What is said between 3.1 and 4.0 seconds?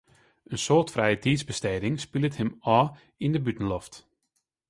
yn de bûtenloft.